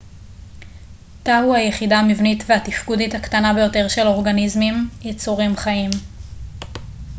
תא 1.23 1.41
הוא 1.41 1.55
היחידה 1.55 1.99
המבנית 1.99 2.43
והתפקודית 2.47 3.15
הקטנה 3.15 3.53
ביותר 3.53 3.87
של 3.87 4.07
אורגניזמים 4.07 4.89
יצורים 5.01 5.55
חיים 5.57 5.91